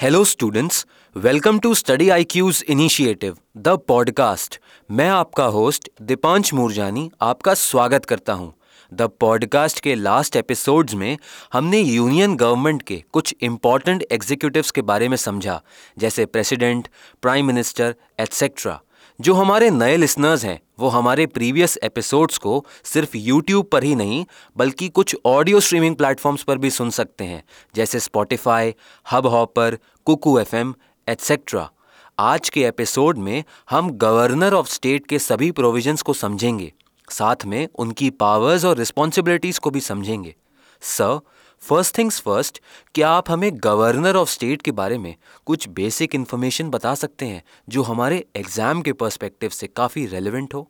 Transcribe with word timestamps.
Hello 0.00 0.24
students 0.24 0.86
welcome 1.16 1.58
to 1.58 1.74
study 1.74 2.08
I 2.08 2.24
Q's 2.24 2.64
initiative 2.68 3.36
the 3.56 3.68
podcast 3.68 4.58
मैं 4.90 5.08
आपका 5.08 5.44
host 5.44 5.88
Deepansh 6.02 6.52
Murjani 6.54 7.10
आपका 7.22 7.54
स्वागत 7.54 8.04
करता 8.04 8.32
हूँ। 8.32 8.52
द 8.94 9.02
पॉडकास्ट 9.02 9.80
के 9.80 9.94
लास्ट 9.94 10.36
एपिसोड्स 10.36 10.94
में 10.94 11.18
हमने 11.52 11.80
यूनियन 11.80 12.36
गवर्नमेंट 12.36 12.82
के 12.82 13.02
कुछ 13.12 13.34
इंपॉर्टेंट 13.40 14.04
एग्जीक्यूटिव्स 14.12 14.70
के 14.70 14.82
बारे 14.82 15.08
में 15.08 15.16
समझा, 15.16 15.62
जैसे 15.98 16.26
प्रेसिडेंट 16.26 16.88
प्राइम 17.22 17.46
मिनिस्टर 17.46 17.94
एटसेट्रा 18.20 18.80
जो 19.20 19.34
हमारे 19.34 19.70
नए 19.70 19.96
लिसनर्स 19.96 20.44
हैं, 20.44 20.60
वो 20.78 20.88
हमारे 20.88 21.26
प्रीवियस 21.26 21.78
एपिसोड्स 21.82 22.38
को 22.38 22.64
सिर्फ़ 22.84 23.16
यूट्यूब 23.16 23.66
पर 23.66 23.84
ही 23.84 23.94
नहीं, 23.94 24.24
बल्कि 24.56 24.88
कुछ 24.88 25.16
ऑडियो 25.26 25.60
स्ट्रीमिंग 25.60 25.96
प्लेटफॉर्म्स 25.96 26.42
पर 26.42 26.58
भी 26.58 26.70
सुन 26.70 26.90
सकते 26.90 27.24
हैं, 27.24 27.42
जैसे 27.74 28.00
Spotify 28.00 28.74
Hubhopper 29.26 29.78
Kuku 30.04 30.38
F 30.38 30.56
M 30.56 30.74
etcetera 31.08 31.70
आज 32.18 32.48
के 32.48 32.64
एपिसोड 32.64 33.18
में 33.18 33.44
हम 33.70 33.90
गवर्नर 33.90 34.54
ऑफ़ 34.54 34.68
स्टेट 34.68 35.06
के 35.06 35.18
सभी 35.18 35.50
प्रोविजंस 35.50 36.02
को 36.02 36.12
समझेंगे। 36.12 36.72
साथ 37.10 37.44
में 37.46 37.68
उनकी 37.74 38.10
पावर्स 38.10 38.64
और 38.64 38.76
रिस्पॉन्सिबिलिटीज 38.76 39.58
को 39.58 39.70
भी 39.70 39.80
समझेंगे। 39.80 40.34
सर 40.80 41.20
फ़र्स्ट 41.62 41.96
थिंग्स 41.98 42.20
फ़र्स्ट 42.20 42.60
क्या 42.94 43.08
आप 43.10 43.30
हमें 43.30 43.50
गवर्नर 43.54 44.16
ऑफ़ 44.16 44.28
स्टेट 44.30 44.62
के 44.62 44.72
बारे 44.72 44.98
में 44.98 45.14
कुछ 45.46 45.68
बेसिक 45.68 46.14
इन्फॉर्मेशन 46.14 46.68
बता 46.70 46.94
सकते 46.94 47.26
हैं 47.26 47.42
जो 47.68 47.82
हमारे 47.82 48.24
एग्ज़ाम 48.36 48.82
के 48.82 48.92
पर्सपेक्टिव 48.92 49.50
से 49.50 49.66
काफ़ी 49.66 50.04
रेलिवेंट 50.06 50.54
हो? 50.54 50.68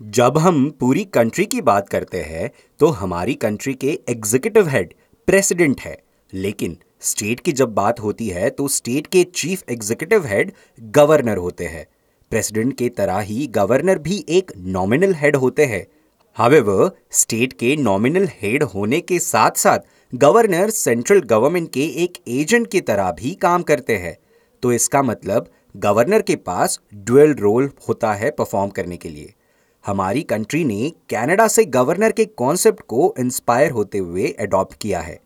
जब 0.00 0.38
हम 0.38 0.68
पूरी 0.70 1.04
कंट्री 1.04 1.44
की 1.46 1.60
बात 1.62 1.88
करते 1.88 2.22
हैं 2.22 2.50
तो 2.80 2.88
हमारी 2.92 3.34
कंट्री 3.36 3.74
के 3.74 3.98
एग्जीक्यूटिव 4.08 4.68
हेड 4.68 4.94
प्रेसिडेंट 5.28 5.80
है। 5.80 5.96
लेकिन 6.32 6.76
स्टेट 7.02 7.40
की 7.40 7.52
जब 7.52 7.74
बात 7.74 8.00
होती 8.00 8.28
है 8.28 8.50
तो 8.50 8.68
स्टेट 8.70 9.06
के 9.06 9.24
चीफ 9.34 9.62
एग्जीक्यूटिव 9.70 10.26
हेड 10.26 10.52
गवर्नर 10.80 11.36
होते 11.38 11.66
हैं। 11.66 11.86
प्रेसिडेंट 12.32 12.76
के 12.78 12.88
तरह 12.88 13.18
ही 13.20 13.46
गवर्नर 13.52 13.98
भी 13.98 14.24
एक 14.30 14.52
नॉमिनल 14.56 15.14
हेड 15.14 15.36
होते 15.36 15.64
हैं। 15.66 15.86
हावेवर 16.38 16.90
स्टेट 17.10 17.52
के 17.52 17.74
नॉमिनल 17.76 18.26
हेड 18.32 18.62
होने 18.62 19.00
के 19.00 19.18
साथ 19.18 19.56
साथ 19.56 19.78
गवर्नर 20.14 20.70
सेंट्रल 20.70 21.20
गवर्नमेंट 21.20 21.68
के 21.72 21.84
एक 22.02 22.18
एजेंट 22.28 22.66
की 22.66 22.80
तरह 22.80 23.10
भी 23.12 23.30
काम 23.34 23.62
करते 23.62 23.96
हैं। 23.96 24.16
तो 24.62 24.72
इसका 24.72 25.02
मतलब 25.02 25.50
गवर्नर 25.76 26.22
के 26.22 26.36
पास 26.36 26.78
ड्वेल 26.94 27.34
रोल 27.34 27.70
होता 27.88 28.12
है 28.12 28.30
परफॉर्म 28.30 28.70
करने 28.70 28.96
के 28.96 29.08
लिए। 29.08 29.32
हमारी 29.84 30.22
कंट्री 30.22 30.64
ने 30.64 30.90
कनाडा 31.10 31.48
से 31.48 31.64
गवर्नर 31.64 32.12
के 32.12 32.24
कॉन्सेप्ट 32.24 32.80
को 32.88 33.14
इंस्पायर 33.18 33.70
होते 33.70 33.98
हुए 33.98 34.28
अडॉप्ट 34.40 34.78
किया 34.80 35.00
है। 35.00 35.18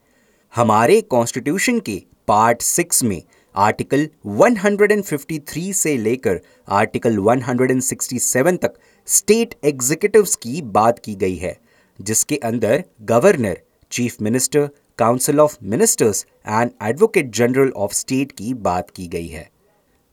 हमारे 0.54 1.00
कॉन्स्टिट्यूशन 1.00 1.80
के 1.80 2.02
पार्ट 2.28 2.62
सिक्स 2.62 3.04
में 3.04 3.22
आर्टिकल 3.54 4.08
153 4.26 5.72
से 5.72 5.96
लेकर 5.96 6.40
आर्टिकल 6.70 7.18
167 7.18 8.58
तक 8.62 8.74
स्टेट 9.08 9.54
एग्जीक्यूटिव्स 9.64 10.34
की 10.36 10.60
बात 10.64 10.98
की 10.98 11.14
गई 11.14 11.34
है, 11.36 11.56
जिसके 11.98 12.36
अंदर 12.36 12.82
governor, 13.02 13.58
chief 13.92 14.20
minister, 14.22 14.68
council 14.98 15.40
of 15.40 15.56
ministers 15.62 16.24
and 16.48 16.70
advocate 16.82 17.30
general 17.30 17.70
of 17.76 17.92
state 17.92 18.32
की 18.32 18.52
बात 18.56 18.90
की 18.90 19.06
गई 19.06 19.26
है। 19.26 19.48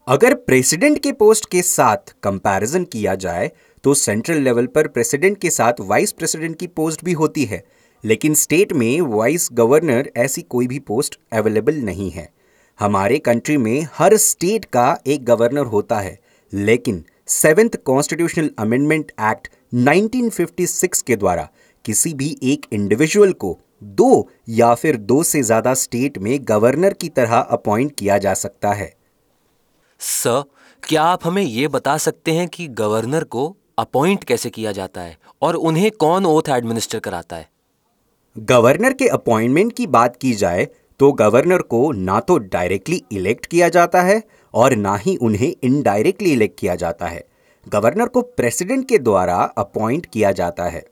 अगर 0.08 0.34
प्रेसिडेंट 0.36 1.00
के 1.00 1.12
पोस्ट 1.12 1.50
के 1.52 1.62
साथ 1.62 2.14
कंपैरिजन 2.24 2.84
किया 2.84 3.16
जाए 3.16 3.52
तो 3.84 3.94
सेंट्रल 3.94 4.42
लेवल 4.42 4.66
पर 4.66 4.88
प्रेसिडेंट 4.88 5.38
के 5.38 5.50
साथ 5.50 5.80
वाइस 5.82 6.12
प्रेसिडेंट 6.12 6.58
की 6.60 6.68
पोस्ट 6.68 7.04
भी 7.06 7.14
होती 7.14 7.46
है, 7.46 7.64
लेकिन 8.04 8.34
स्टेट 8.36 8.74
में 8.74 9.00
वाइस 9.04 9.48
गवर्नर 9.54 10.12
ऐसी 10.18 10.42
कोई 10.42 10.68
भी 10.68 10.80
पोस्ट 10.82 11.20
अवेलेबल 11.34 11.76
नहीं 11.76 12.10
है। 12.12 12.30
हमारे 12.80 13.20
कंट्री 13.20 13.58
में 13.58 13.88
हर 13.94 14.16
स्टेट 14.18 14.66
का 14.66 14.98
एक 15.08 15.24
गवर्नर 15.26 15.66
होता 15.68 16.00
है, 16.00 16.18
लेकिन 16.54 17.04
सेवेंथ 17.30 17.76
कॉन्स्टिट्यूशनल 17.86 18.50
अमेंडमेंट 18.60 19.12
एक्ट 19.22 19.48
1956 19.74 21.02
के 21.02 21.16
द्वारा 21.16 21.48
किसी 21.86 22.14
भी 22.14 22.30
एक 22.44 22.66
इंडिविजुअल 22.74 23.34
को 23.34 23.58
दो 23.84 24.30
या 24.50 24.74
फिर 24.76 24.98
दो 24.98 25.22
से 25.24 25.42
ज़्यादा 25.44 25.74
स्टेट 25.74 26.18
में 26.18 26.38
गवर्नर 26.42 26.94
की 26.94 27.10
तरह 27.10 27.36
अपॉइंट 27.36 27.92
किया 27.98 28.18
जा 28.18 28.34
सकता 28.34 28.72
है। 28.74 28.94
सर 30.00 30.44
क्या 30.84 31.04
आप 31.04 31.20
हमें 31.24 31.42
यह 31.44 31.68
बता 31.68 31.98
सकते 31.98 32.32
हैं 32.32 32.48
कि 32.48 32.68
गवर्नर 32.68 33.24
को 33.24 33.56
अपॉइंट 33.80 34.24
कैसे 34.24 34.50
किया 34.50 34.72
जाता 34.72 35.02
है 35.02 35.18
और 35.42 35.56
उन्हें 35.56 35.90
कौन 35.92 36.26
ओथ 36.26 36.50
एडमिनिस्टर 36.50 37.00
कराता 37.00 37.36
है? 37.36 37.50
गवर्नर 38.38 38.94
के 38.94 39.08
अपॉइंटमेंट 39.08 39.74
की 39.74 39.88
बात 39.88 40.16
की 40.16 40.34
जाए 40.34 40.68
तो 41.00 41.12
गवर्नर 41.12 41.62
को 41.62 41.92
ना 41.92 42.20
तो 42.20 42.38
डायरेक्टली 42.38 43.02
इलेक्ट 43.12 43.46
किया 43.46 43.68
जाता 43.70 44.02
है 44.02 44.22
और 44.54 44.76
ना 44.76 44.96
ही 44.96 45.16
उन्हें 45.18 45.54
इनडायरेक्टली 45.64 46.32
इलेक्ट 46.32 46.60
किया 46.60 46.74
जाता 46.76 47.08
है। 47.08 47.24
गवर्नर 47.68 48.08
को 48.08 48.22
प्रेसिडेंट 48.22 48.88
के 48.90 48.98
द्वारा 48.98 49.36
अपॉइंट 49.58 50.06
किया 50.06 50.32
जाता 50.32 50.64
है। 50.64 50.84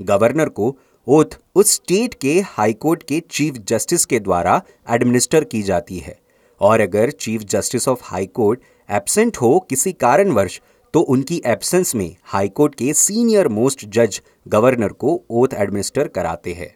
गवर्नर 0.00 0.48
को 0.48 0.76
ओथ 1.06 1.36
उस 1.54 1.72
स्टेट 1.74 2.14
के 2.14 2.38
हाई 2.46 2.72
कोर्ट 2.72 3.02
के 3.02 3.20
चीफ 3.30 3.56
जस्टिस 3.68 4.04
के 4.04 4.20
द्वारा 4.20 4.60
एडमिनिस्टर 4.90 5.44
की 5.44 5.62
जाती 5.62 5.98
है। 5.98 6.16
और 6.60 6.80
अगर 6.80 7.10
chief 7.10 7.42
justice 7.44 7.88
of 7.88 8.02
high 8.04 8.26
court 8.26 8.60
absent 8.88 9.36
हो 9.36 9.58
किसी 9.70 9.92
कारणवश 9.94 10.60
तो 10.94 11.00
उनकी 11.00 11.40
एब्सेंस 11.46 11.94
में 11.94 12.14
हाई 12.24 12.48
कोर्ट 12.50 12.74
के 12.74 12.92
सीनियर 12.94 13.48
मोस्ट 13.48 13.84
जज 13.88 14.20
गवर्नर 14.48 14.92
को 14.94 15.20
ओथ 15.30 15.54
एडमिनिस्टर 15.54 16.08
कराते 16.08 16.52
हैं। 16.52 16.74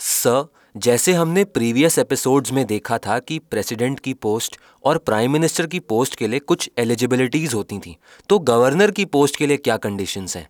सर 0.00 0.46
जैसे 0.76 1.12
हमने 1.12 1.44
प्रीवियस 1.44 1.98
एपिसोड्स 1.98 2.52
में 2.52 2.66
देखा 2.66 2.98
था 2.98 3.18
कि 3.18 3.38
प्रेसिडेंट 3.38 4.00
की 4.00 4.12
पोस्ट 4.14 4.56
और 4.84 4.98
प्राइम 4.98 5.32
मिनिस्टर 5.32 5.66
की 5.66 5.78
पोस्ट 5.80 6.14
के 6.14 6.28
लिए 6.28 6.38
कुछ 6.38 6.70
एलिजिबिलिटीज 6.78 7.54
होती 7.54 7.78
थी 7.78 7.96
तो 8.28 8.38
गवर्नर 8.38 8.90
की 8.90 9.04
पोस्ट 9.04 9.36
के 9.36 9.46
लिए 9.46 9.56
क्या 9.56 9.76
कंडीशंस 9.76 10.36
हैं? 10.36 10.48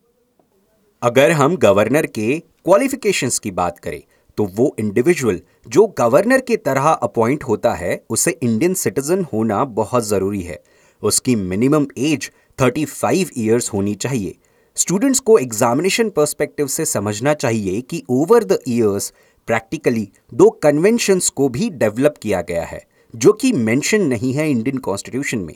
अगर 1.02 1.30
हम 1.30 1.56
गवर्नर 1.56 2.06
के 2.06 2.38
क्वालिफिकेशंस 2.38 3.38
की 3.38 3.50
बात 3.50 3.78
करें 3.78 4.02
तो 4.36 4.44
वो 4.44 4.74
इंडिविजुअल 4.78 5.40
जो 5.68 5.86
गवर्नर 5.98 6.40
के 6.40 6.56
तरह 6.56 6.82
अपॉइंट 6.82 7.44
होता 7.44 7.74
है, 7.74 8.02
उसे 8.10 8.38
इंडियन 8.42 8.74
सिटीजन 8.74 9.26
होना 9.32 9.64
बहुत 9.64 10.04
ज़रूरी 10.04 10.42
है। 10.42 10.62
उसकी 11.02 11.34
मिनिमम 11.36 11.86
एज 11.98 12.30
35 12.58 13.30
इयर्स 13.36 13.72
होनी 13.72 13.94
चाहिए। 13.94 14.34
स्टूडेंट्स 14.76 15.20
को 15.20 15.38
एग्जामिनेशन 15.38 16.10
पर्सपेक्टिव 16.10 16.66
से 16.66 16.84
समझना 16.84 17.34
चाहिए 17.34 17.80
कि 17.80 18.02
ओवर 18.10 18.44
द 18.44 18.58
ईयर्स 18.68 19.12
प्रैक्टिकली 19.48 20.08
दो 20.34 20.48
कन्वेंशंस 20.62 21.28
को 21.30 21.48
भी 21.48 21.68
डेवलप 21.72 22.14
किया 22.22 22.40
गया 22.42 22.64
है, 22.64 22.82
जो 23.14 23.32
कि 23.32 23.52
मेंशन 23.54 24.02
नहीं 24.04 24.32
है 24.34 24.50
इंडियन 24.50 24.78
कॉन्स्टिट्यूशन 24.80 25.38
में। 25.40 25.54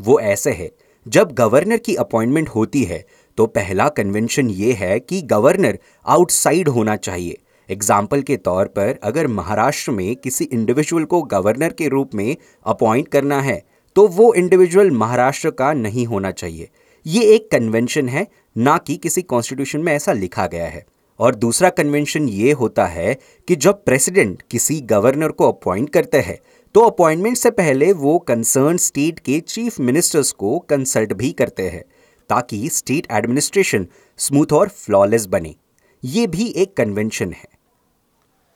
वो 0.00 0.18
ऐसे 0.22 0.50
है, 0.52 0.70
जब 1.06 1.32
गवर्नर 1.34 1.76
की 1.78 1.94
अपॉइंटमेंट 1.96 2.48
होती 2.48 2.82
है 2.84 3.04
तो 3.38 3.46
पहला 3.48 3.88
कन्वेंशन 3.90 4.50
ये 4.50 4.72
है 4.74 4.98
कि 5.00 5.20
गवर्नर 5.24 5.78
आउटसाइड 6.06 6.68
होना 6.68 6.96
चाहिए। 6.98 7.38
एग्ज़ाम्पल 7.68 8.22
के 8.22 8.36
तौर 8.38 8.66
पर 8.68 8.98
अगर 9.02 9.26
महाराष्ट्र 9.28 9.92
में 9.92 10.14
किसी 10.16 10.44
इंडिविजुअल 10.46 11.04
को 11.04 11.22
गवर्नर 11.24 11.72
के 11.72 11.88
रूप 11.88 12.14
में 12.14 12.36
अपॉइंट 12.66 13.08
करना 13.08 13.40
है 13.40 13.62
तो 13.96 14.06
वो 14.08 14.32
इंडिविजुअल 14.34 14.90
महाराष्ट्र 14.92 15.50
का 15.52 15.72
नहीं 15.74 16.06
होना 16.06 16.30
चाहिए। 16.32 16.68
ये 17.06 17.22
एक 17.34 17.50
कन्वेंशन 17.50 18.08
है, 18.08 18.26
ना 18.56 18.76
कि 18.78 18.96
किसी 18.96 19.22
कॉन्स्टिट्यूशन 19.24 19.80
में 19.80 19.92
ऐसा 19.92 20.12
लिखा 20.14 20.46
गया 20.46 20.66
है। 20.66 20.84
और 21.20 21.34
दूसरा 21.34 21.70
कन्वेंशन 21.70 22.28
ये 22.28 22.52
होता 22.52 22.86
है 22.86 23.14
कि 23.48 23.56
जब 23.56 23.84
प्रेसिडेंट 23.84 24.42
किसी 24.50 24.80
गवर्नर 24.80 25.28
को 25.28 25.48
अपॉइंट 25.48 25.90
करते 25.90 26.20
हैं 26.20 26.38
तो 26.74 26.80
अपॉइंटमेंट 26.80 27.36
से 27.36 27.50
पहले 27.50 27.92
वो 27.92 28.18
कंसर्न 28.18 28.76
स्टेट 28.76 29.18
के 29.18 29.40
चीफ 29.40 29.80
मिनिस्टर्स 29.80 30.32
को 30.32 30.58
कंसल्ट 30.58 31.12
भी 31.12 31.30
करते 31.32 31.68
हैं, 31.68 31.82
ताकि 32.30 32.68
स्टेट 32.68 33.06
एडमिनिस्ट्रेशन 33.12 33.86
स्मूथ 34.18 34.52
और 34.52 34.68
फ्लॉलेस 34.68 35.26
बने। 35.26 35.54
ये 36.02 36.26
भी 36.26 36.46
एक 36.46 36.76
कन्वेंशन 36.76 37.32
है। 37.32 37.48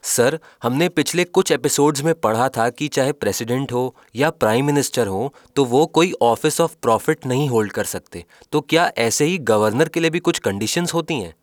सर, 0.05 0.39
हमने 0.63 0.89
पिछले 0.89 1.25
कुछ 1.25 1.53
एपिसोड्स 1.53 2.03
में 2.03 2.15
पढ़ा 2.15 2.49
था 2.49 2.69
कि 2.71 2.89
चाहे 2.89 3.13
प्रेसिडेंट 3.13 3.73
हो 3.73 3.95
या 4.17 4.31
प्राइम 4.31 4.67
मिनिस्टर 4.67 5.07
हो 5.07 5.33
तो 5.57 5.65
वो 5.65 5.87
कोई 5.87 6.13
ऑफ़िस 6.23 6.61
ऑफ़ 6.61 6.77
प्रॉफिट 6.83 7.27
नहीं 7.27 7.49
होल्ड 7.49 7.73
कर 7.73 7.85
सकते। 7.85 8.25
तो 8.53 8.61
क्या 8.61 8.91
ऐसे 8.99 9.25
ही 9.25 9.39
गवर्नर 9.39 9.89
के 9.89 10.01
लिए 10.01 10.11
भी 10.11 10.19
कुछ 10.19 10.39
कंडीशंस 10.39 10.95
होती 10.95 11.15
हैं? 11.15 11.35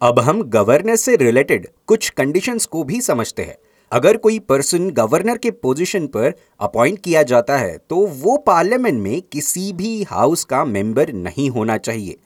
अब 0.00 0.18
हम 0.18 0.42
गवर्नर 0.44 0.96
से 0.96 1.14
रिलेटेड 1.16 1.66
कुछ 1.86 2.08
कंडीशंस 2.10 2.66
को 2.66 2.82
भी 2.84 3.00
समझते 3.00 3.42
हैं। 3.42 3.56
अगर 3.92 4.16
कोई 4.16 4.38
पर्सन 4.38 4.88
गवर्नर 4.90 5.38
के 5.38 5.50
पोजीशन 5.50 6.06
पर 6.06 6.34
अपॉइंट 6.60 6.98
किया 6.98 7.22
जाता 7.22 7.56
है 7.58 7.76
तो 7.90 7.96
वो 8.16 8.36
पार्लियामेंट 8.36 9.00
में 9.02 9.20
किसी 9.22 9.72
भी 9.72 10.02
हाउस 10.02 10.44
का 10.44 10.64
मेंबर 10.64 11.12
नहीं 11.12 11.48
होना 11.50 11.76
चाहिए। 11.78 12.16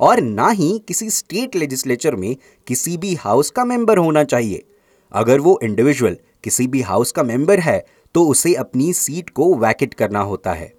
और 0.00 0.20
ना 0.20 0.48
ही 0.50 0.78
किसी 0.78 1.10
स्टेट 1.10 1.56
लेजिस्लेचर 1.56 2.16
में 2.16 2.34
किसी 2.66 2.96
भी 2.96 3.14
हाउस 3.16 3.50
का 3.50 3.64
मेंबर 3.64 3.98
होना 3.98 4.24
चाहिए। 4.24 4.64
अगर 5.12 5.40
वो 5.40 5.58
इंडिविजुअल 5.62 6.16
किसी 6.44 6.66
भी 6.66 6.80
हाउस 6.82 7.12
का 7.12 7.22
मेंबर 7.22 7.60
है 7.60 7.84
तो 8.14 8.26
उसे 8.26 8.54
अपनी 8.54 8.92
सीट 8.94 9.30
को 9.30 9.54
वैकेट 9.56 9.94
करना 9.94 10.20
होता 10.22 10.52
है। 10.52 10.72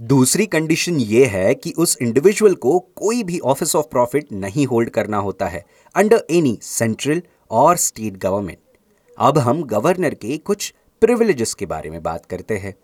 दूसरी 0.00 0.46
कंडीशन 0.46 0.96
ये 0.96 1.24
है 1.24 1.54
कि 1.54 1.72
उस 1.78 1.96
इंडिविजुअल 2.02 2.54
को 2.54 2.78
कोई 2.96 3.22
भी 3.22 3.38
ऑफ़िस 3.38 3.76
ऑफ़ 3.76 3.86
प्रॉफिट 3.86 4.32
नहीं 4.32 4.66
होल्ड 4.66 4.90
करना 4.90 5.16
होता 5.16 5.46
है 5.46 5.64
अंडर 5.94 6.24
एनी 6.30 6.58
सेंट्रल 6.62 7.22
और 7.50 7.76
स्टेट 7.76 8.16
गवर्नमेंट 8.16 8.58
अब 9.18 9.38
हम 9.38 9.62
गवर्नर 9.62 10.14
के 10.14 10.36
कुछ 10.38 10.72
प्रिविलेजेस 11.02 11.54
के 11.54 11.66
बारे 11.66 11.90
में 11.90 12.02
बात 12.02 12.26
करते 12.26 12.56
हैं। 12.56 12.74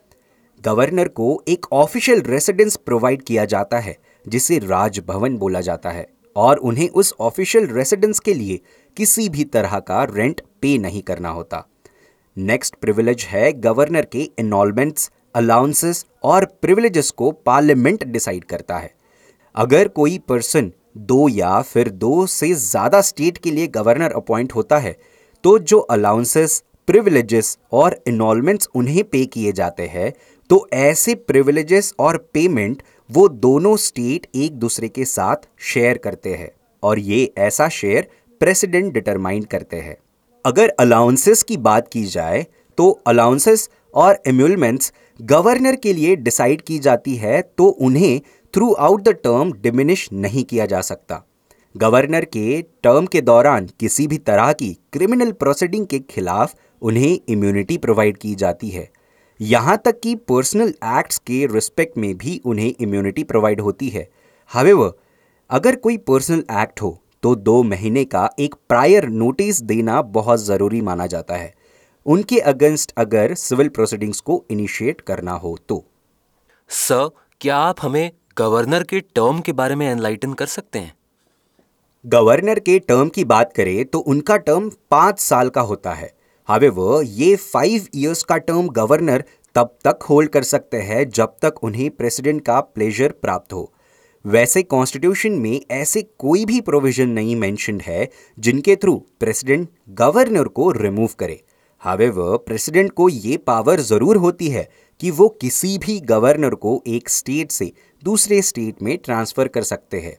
गवर्नर 0.65 1.09
को 1.09 1.43
एक 1.49 1.67
ऑफिशियल 1.73 2.21
रेसिडेंस 2.21 2.77
प्रोवाइड 2.77 3.23
किया 3.23 3.45
जाता 3.45 3.79
है, 3.79 3.97
जिसे 4.29 4.59
राजभवन 4.59 5.37
बोला 5.37 5.61
जाता 5.61 5.91
है, 5.91 6.07
और 6.37 6.57
उन्हें 6.57 6.89
उस 6.89 7.15
ऑफिशियल 7.21 7.67
रेसिडेंस 7.67 8.19
के 8.19 8.35
लिए 8.35 8.61
किसी 8.97 9.29
भी 9.29 9.45
तरह 9.45 9.79
का 9.79 10.05
रेंट 10.05 10.41
पे 10.63 10.79
नहीं 10.79 11.03
करना 11.03 11.29
होता। 11.29 11.67
नेक्स्ट 12.37 12.75
प्रिविलेज 12.75 13.25
है 13.25 13.53
गवर्नर 13.53 14.05
के 14.05 14.31
इनॉलमेंट्स 14.39 15.11
अलाउंसेस 15.35 16.05
और 16.25 16.45
प्रिविलेजेस 16.63 17.11
को 17.11 17.31
पार्लियामेंट 17.47 18.05
डिसाइड 18.05 18.45
करता 18.45 18.79
है। 18.79 18.91
अगर 19.55 19.89
कोई 19.89 20.19
पर्सन 20.29 20.73
दो 20.99 21.29
या 21.29 21.61
फिर 21.63 21.89
दो 21.91 22.27
से 22.27 22.53
ज़्यादा 22.55 23.01
स्टेट 23.01 23.39
के 23.39 23.51
लिए 23.51 23.67
गवर्नर 23.69 24.13
अपॉइंट 24.13 24.53
होता 24.53 24.79
है 24.79 24.97
तो 25.45 25.59
जो 25.61 25.79
अलाउंसेस 25.79 26.63
प्रिविलेजेस 26.89 27.57
और 27.73 27.99
इनॉलमेंट्स 28.09 28.69
उन्हें 28.75 29.03
पे 29.05 29.25
किए 29.27 29.53
जाते 29.53 29.87
हैं 29.87 30.13
तो 30.51 30.67
ऐसे 30.73 31.15
प्रिविलेजेस 31.15 31.93
और 31.99 32.17
पेमेंट 32.35 32.83
वो 33.11 33.29
दोनों 33.29 33.77
स्टेट 33.77 34.27
एक 34.37 34.59
दूसरे 34.59 34.89
के 34.89 35.05
साथ 35.05 35.49
शेयर 35.65 35.99
करते 35.99 36.35
हैं 36.35 36.51
और 36.83 36.99
ये 36.99 37.33
ऐसा 37.39 37.69
शेयर 37.71 38.09
प्रेसिडेंट 38.41 38.93
डिटरमाइन 38.95 39.43
करते 39.45 39.77
हैं। 39.77 39.97
अगर 40.45 40.69
अलाउंसेस 40.81 41.43
की 41.43 41.57
बात 41.59 41.89
की 41.89 42.05
जाए 42.07 42.47
तो 42.79 42.91
अलाउंसेस 43.07 43.69
और 43.95 44.21
एम्यूलमेंट्स 44.27 44.93
गवर्नर 45.21 45.77
के 45.77 45.93
लिए 45.93 46.17
डिसाइड 46.17 46.61
की 46.63 46.79
जाती 46.79 47.15
है 47.17 47.41
तो 47.59 47.65
उन्हें 47.67 48.21
through 48.55 48.73
out 48.73 49.03
the 49.03 49.13
term 49.15 49.53
diminish 49.53 50.09
नहीं 50.13 50.45
किया 50.45 50.67
जा 50.67 50.81
सकता। 50.81 51.23
गवर्नर 51.75 52.25
के 52.27 52.61
टर्म 52.83 53.07
के 53.07 53.21
दौरान 53.21 53.67
किसी 53.81 54.07
भी 54.07 54.19
तरह 54.19 54.53
की 54.53 54.73
क्रिमिनल 54.93 55.33
प्रोसीडिंग 55.33 55.87
के 55.87 55.99
खिलाफ 56.11 56.55
उन्हें 56.83 57.19
इम्यूनिटी 57.29 57.79
प्रोवाइड 57.79 58.17
की 58.17 58.35
जाती 58.35 58.69
है। 58.69 58.89
यहाँ 59.41 59.77
तक 59.85 60.01
कि 60.01 60.15
पर्सनल 60.29 60.69
एक्ट्स 60.69 61.19
के 61.19 61.45
रिस्पेक्ट 61.47 61.99
में 61.99 62.17
भी 62.19 62.41
उन्हें 62.45 62.73
इम्यूनिटी 62.81 63.25
प्रोवाइड 63.25 63.61
होती 63.61 63.89
है। 63.89 64.09
हावेवर 64.51 64.93
अगर 65.51 65.77
कोई 65.77 65.97
पर्सनल 65.99 66.45
एक्ट 66.63 66.83
हो 66.83 66.99
तो 67.23 67.35
दो 67.37 67.63
महीने 67.65 68.05
का 68.05 68.29
एक 68.39 68.55
प्रायर 68.69 69.09
नोटिस 69.11 69.63
देना 69.63 70.01
बहुत 70.03 70.41
ज़रूरी 70.41 70.81
माना 70.81 71.07
जाता 71.07 71.37
है। 71.37 71.53
उनके 72.07 72.39
अगेंस्ट 72.39 72.93
अगर 72.97 73.35
सिविल 73.35 73.69
प्रोसीडिंग्स 73.69 74.21
को 74.21 74.45
इनिशिएट 74.51 75.01
करना 75.01 75.33
हो 75.33 75.57
तो। 75.69 75.85
सर 76.69 77.11
क्या 77.41 77.57
आप 77.57 77.77
हमें 77.83 78.11
गवर्नर 78.39 78.83
के 78.83 79.01
टर्म 79.01 79.41
के 79.41 79.53
बारे 79.53 79.75
में 79.75 79.87
एनलाइटन 79.89 80.33
कर 80.33 80.47
सकते 80.47 80.79
हैं? 80.79 80.95
गवर्नर 82.07 82.59
के 82.59 82.79
टर्म 82.79 83.09
की 83.09 83.25
बात 83.25 83.53
करें 83.53 83.85
तो 83.85 83.99
उनका 83.99 84.37
टर्म 84.37 84.71
पाँच 84.91 85.21
साल 85.21 85.49
का 85.49 85.61
होता 85.61 85.93
है। 85.93 86.13
हावे 86.49 86.67
हावेवर 86.67 87.05
ये 87.05 87.37
फाइव 87.37 87.87
इयर्स 87.95 88.23
का 88.23 88.37
टर्म 88.37 88.69
गवर्नर 88.69 89.25
तब 89.55 89.77
तक 89.85 89.99
होल्ड 90.03 90.31
कर 90.31 90.43
सकते 90.43 90.77
हैं 90.77 91.09
जब 91.11 91.37
तक 91.43 91.65
उन्हें 91.65 91.91
प्रेसिडेंट 91.91 92.45
का 92.45 92.61
प्लेजर 92.61 93.13
प्राप्त 93.13 93.53
हो। 93.53 93.73
वैसे 94.25 94.63
कॉन्स्टिट्यूशन 94.63 95.33
में 95.33 95.61
ऐसे 95.71 96.03
कोई 96.19 96.45
भी 96.45 96.61
प्रोविज़न 96.61 97.09
नहीं 97.09 97.37
मेंशन्ड 97.37 97.83
है 97.83 98.09
जिनके 98.39 98.77
थ्रू 98.77 98.97
प्रेसिडेंट 99.21 99.69
गवर्नर 99.89 100.49
को 100.49 100.71
रिमूव 100.71 101.11
करे। 101.19 101.43
हावेवर 101.83 102.37
प्रेसिडेंट 102.39 102.91
को 102.93 103.09
ये 103.09 103.37
पावर 103.39 103.81
ज़रूर 103.81 104.17
होती 104.17 104.49
है 104.49 104.69
कि 105.01 105.11
वो 105.11 105.29
किसी 105.41 105.77
भी 105.79 105.99
गवर्नर 106.03 106.55
को 106.57 106.83
एक 106.89 107.09
स्टेट 107.09 107.51
से 107.51 107.71
दूसरे 108.03 108.41
स्टेट 108.43 108.83
में 108.83 108.97
ट्रांसफ़र 108.99 109.49
कर 109.49 109.63
सकते 109.63 110.01
हैं। 110.01 110.17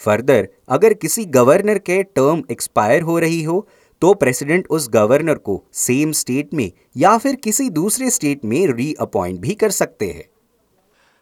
फर्दर 0.00 0.48
अगर 0.68 0.94
किसी 0.94 1.24
गवर्नर 1.26 1.78
के 1.80 2.02
टर्म 2.04 2.42
एक्सपायर 2.50 3.02
हो 3.02 3.18
रही 3.18 3.42
हो 3.42 3.66
तो 4.02 4.12
प्रेसिडेंट 4.14 4.66
उस 4.70 4.88
गवर्नर 4.88 5.38
को 5.38 5.62
सेम 5.76 6.12
स्टेट 6.12 6.54
में 6.54 6.70
या 6.96 7.16
फिर 7.18 7.36
किसी 7.36 7.68
दूसरे 7.70 8.10
स्टेट 8.10 8.44
में 8.44 8.66
रीअपॉइंट 8.68 9.40
भी 9.40 9.54
कर 9.54 9.70
सकते 9.70 10.06
हैं। 10.06 10.24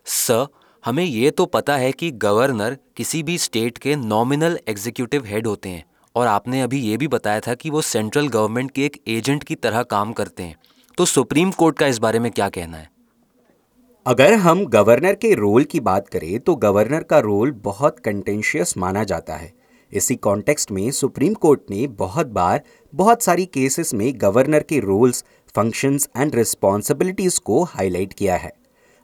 सर 0.07 0.47
हमें 0.85 1.05
ये 1.05 1.31
तो 1.31 1.47
पता 1.47 1.77
है 1.77 1.93
कि 1.93 2.11
गवर्नर 2.19 2.77
किसी 2.97 3.23
भी 3.23 3.39
स्टेट 3.39 3.79
के 3.79 3.97
नॉमिनल 3.97 4.59
एग्जीक्यूटिव 4.69 5.25
हेड 5.27 5.47
होते 5.47 5.69
हैं। 5.69 5.85
और 6.17 6.27
आपने 6.27 6.61
अभी 6.63 6.79
ये 6.81 6.97
भी 6.97 7.09
बताया 7.09 7.41
था 7.41 7.55
कि 7.55 7.71
वो 7.71 7.81
सेंट्रल 7.83 8.29
गवर्नमेंट 8.29 8.71
के 8.71 8.85
एक 8.85 8.97
एजेंट 9.09 9.43
की 9.45 9.55
तरह 9.55 9.83
काम 9.83 10.13
करते 10.13 10.43
हैं। 10.43 10.57
तो 10.99 11.05
सुप्रीम 11.05 11.51
कोर्ट 11.51 11.79
का 11.79 11.87
इस 11.87 11.99
बारे 11.99 12.19
में 12.19 12.31
क्या 12.33 12.49
कहना 12.49 12.77
है? 12.77 12.89
अगर 14.07 14.33
हम 14.33 14.65
गवर्नर 14.67 15.15
के 15.15 15.35
रोल 15.35 15.65
की 15.65 15.81
बात 15.81 16.09
करें 16.09 16.39
तो 16.41 16.55
गवर्नर 16.57 17.03
का 17.03 17.19
रोल 17.19 17.53
बहुत 17.65 17.99
कंटेंशियस 17.99 18.77
माना 18.79 19.05
जाता 19.05 19.35
है। 19.35 19.53
इसी 19.93 20.15
कॉन्टेक्स्ट 20.17 20.71
में 20.73 20.91
सुप्रीम 20.91 21.35
कोर्ट 21.35 21.61
ने 21.71 21.87
बहुत 21.87 22.27
बार 22.27 22.61
बहुत 22.93 23.23
सारी 23.23 23.45
केसेस 23.47 23.93
में 23.95 24.13
गवर्नर 24.17 24.63
के 24.63 24.79
रोल्स 24.81 25.25
फ़ंक्शंस 25.55 26.09
एंड 26.17 26.35
रिस्पॉन्सिबिलिटीज़ 26.35 27.41
को 27.41 27.63
हाईलाइट 27.65 28.13
किया 28.13 28.37
है। 28.37 28.53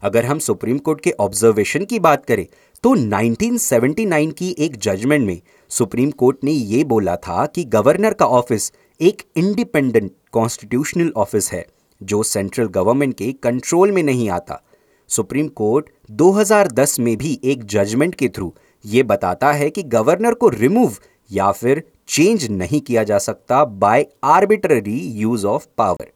अगर 0.03 0.25
हम 0.25 0.39
सुप्रीम 0.39 0.79
कोर्ट 0.79 1.01
के 1.01 1.11
ऑब्जर्वेशन 1.21 1.85
की 1.85 1.99
बात 1.99 2.25
करें 2.27 2.47
तो 2.85 2.95
1979 2.97 4.33
की 4.33 4.55
एक 4.59 4.77
जजमेंट 4.77 5.27
में 5.27 5.41
सुप्रीम 5.71 6.11
कोर्ट 6.11 6.39
ने 6.45 6.53
ये 6.53 6.83
बोला 6.85 7.17
था 7.17 7.45
कि 7.47 7.65
गवर्नर 7.65 8.13
का 8.13 8.27
ऑफ़िस 8.27 8.73
एक 9.01 9.23
इंडिपेंडेंट 9.37 10.11
कॉन्स्टिट्यूशनल 10.33 11.13
ऑफ़िस 11.17 11.53
है, 11.53 11.65
जो 12.01 12.23
सेंट्रल 12.23 12.67
गवर्नमेंट 12.67 13.15
के 13.15 13.33
कंट्रोल 13.33 13.93
में 13.93 14.03
नहीं 14.03 14.29
आता। 14.31 14.63
सुप्रीम 15.09 15.49
कोर्ट 15.49 15.91
2010 16.11 16.99
में 16.99 17.17
भी 17.17 17.39
एक 17.45 17.65
जजमेंट 17.65 18.15
के 18.15 18.29
थ्रू 18.29 18.53
ये 18.85 19.03
बताता 19.03 19.53
है 19.53 19.71
कि 19.71 19.83
गवर्नर 19.83 20.35
को 20.35 20.49
रिमूव 20.49 20.97
या 21.31 21.53
फिर 21.53 21.83
चेंज 22.09 22.51
नहीं 22.51 22.81
किया 22.81 23.03
जा 23.03 23.19
सकता 23.19 23.65
by 23.65 24.07
arbitrary 24.25 24.99
use 24.99 25.47
of 25.47 25.67
power 25.79 26.11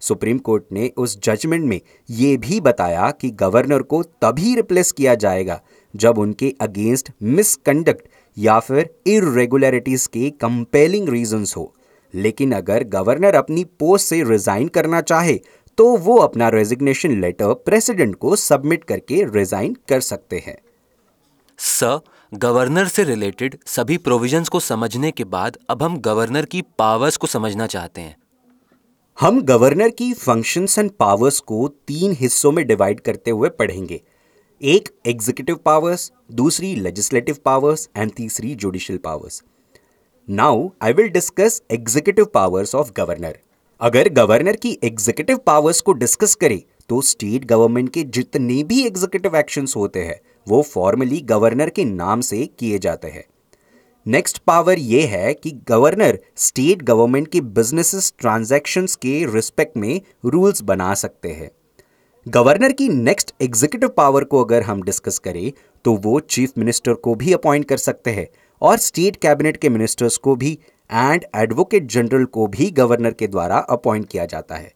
supreme 0.00 0.38
court 0.38 0.64
ने 0.72 0.90
उस 0.96 1.18
जजमेंट 1.24 1.64
में 1.64 1.80
ये 2.10 2.36
भी 2.36 2.60
बताया 2.60 3.10
कि 3.10 3.30
गवर्नर 3.30 3.82
को 3.82 4.02
तभी 4.02 4.54
रिप्लेस 4.54 4.92
किया 4.92 5.14
जाएगा 5.14 5.60
जब 5.94 6.18
उनके 6.18 6.54
अगेंस्ट 6.60 7.10
मिसकंडक्ट 7.22 8.08
या 8.38 8.58
फिर 8.60 8.94
इरेगुलरिटीज 9.06 10.06
के 10.06 10.30
कंपेलिंग 10.30 11.08
रीजंस 11.08 11.56
हो। 11.56 11.72
लेकिन 12.14 12.52
अगर 12.52 12.84
गवर्नर 12.84 13.34
अपनी 13.34 13.64
पोस्ट 13.64 14.06
से 14.06 14.22
रिजाइन 14.24 14.68
करना 14.68 15.00
चाहे 15.00 15.38
तो 15.78 15.96
वो 15.96 16.16
अपना 16.16 16.48
रेजिग्नेशन 16.48 17.20
लेटर 17.20 17.52
प्रेसिडेंट 17.54 18.14
को 18.14 18.36
सबमिट 18.36 18.84
करके 18.84 19.22
रिजाइन 19.30 19.76
कर 19.88 20.00
सकते 20.00 20.42
हैं। 20.46 20.56
सर, 21.58 22.00
गवर्नर 22.34 22.88
से 22.88 23.04
रिलेटेड 23.04 23.58
सभी 23.66 23.96
प्रोविजंस 23.98 24.48
को 24.48 24.60
समझने 24.60 25.10
के 25.10 25.24
बाद 25.24 25.56
अब 25.70 25.82
हम 25.82 25.98
गवर्नर 25.98 26.44
की 26.44 26.62
पावर्स 26.78 27.16
को 27.16 27.26
समझना 27.26 27.66
चाहते 27.66 28.00
हैं। 28.00 28.16
हम 29.18 29.40
गवर्नर 29.42 29.88
की 29.88 30.12
फ़ंक्शंस 30.12 30.78
एंड 30.78 30.90
पावर्स 30.90 31.38
को 31.40 31.68
तीन 31.88 32.12
हिस्सों 32.12 32.50
में 32.52 32.66
डिवाइड 32.66 32.98
करते 33.00 33.30
हुए 33.30 33.48
पढ़ेंगे। 33.48 34.00
एक 34.60 34.88
एग्जीक्यूटिव 35.06 35.56
पावर्स 35.56 36.10
दूसरी 36.32 36.74
लेजिस्लेटिव 36.76 37.36
पावर्स 37.44 37.88
एंड 37.96 38.10
तीसरी 38.12 38.54
judicial 38.54 38.98
powers 38.98 39.42
now 40.28 40.68
I 40.82 40.92
will 40.92 41.08
discuss 41.08 41.60
executive 41.70 42.24
powers 42.24 42.74
of 42.74 42.90
governor 42.96 43.38
अगर 43.80 44.08
गवर्नर 44.08 44.56
की 44.56 44.78
एग्जीक्यूटिव 44.84 45.38
पावर्स 45.46 45.80
को 45.80 45.92
डिस्कस 45.94 46.34
करें 46.34 46.60
तो 46.88 47.00
स्टेट 47.02 47.44
गवर्नमेंट 47.44 47.92
के 47.92 48.02
जितने 48.10 48.62
भी 48.64 48.84
एग्जीक्यूटिव 48.86 49.36
एक्शंस 49.36 49.76
होते 49.76 50.02
हैं, 50.02 50.20
वो 50.48 50.62
फॉर्मली 50.64 51.20
गवर्नर 51.20 51.70
के 51.70 51.84
नाम 51.84 52.20
से 52.20 52.44
किए 52.58 52.78
जाते 52.78 53.08
हैं। 53.08 53.24
नेक्स्ट 54.06 54.38
पावर 54.38 54.78
ये 54.78 55.00
है 55.06 55.32
कि 55.34 55.50
गवर्नर 55.68 56.18
स्टेट 56.36 56.82
गवर्नमेंट 56.82 57.26
के 57.28 57.40
बिजनेसेस 57.40 58.12
ट्रांजैक्शंस 58.18 58.94
के 58.94 59.14
रिस्पेक्ट 59.32 59.76
में 59.76 60.00
रूल्स 60.24 60.62
बना 60.62 60.92
सकते 60.94 61.28
हैं। 61.28 61.50
गवर्नर 62.26 62.72
की 62.72 62.88
नेक्स्ट 62.88 63.34
एग्जीक्यूटिव 63.42 63.88
पावर 63.88 64.24
को 64.24 64.44
अगर 64.44 64.62
हम 64.62 64.82
डिस्कस 64.82 65.18
करें 65.18 65.50
तो 65.84 65.94
वो 65.94 66.18
चीफ 66.20 66.52
मिनिस्टर 66.58 66.94
को 66.94 67.14
भी 67.14 67.32
अपॉइंट 67.32 67.68
कर 67.68 67.76
सकते 67.76 68.10
हैं 68.10 68.28
और 68.62 68.76
स्टेट 68.76 69.16
कैबिनेट 69.16 69.56
के 69.56 69.68
मिनिस्टर्स 69.68 70.16
को 70.16 70.36
भी 70.36 70.58
एंड 70.92 71.24
एडवोकेट 71.36 71.86
जनरल 71.86 72.24
को 72.24 72.46
भी 72.46 72.70
गवर्नर 72.70 73.12
के 73.12 73.26
द्वारा 73.26 73.58
अपॉइंट 73.70 74.08
किया 74.08 74.26
जाता 74.26 74.54
है। 74.54 74.72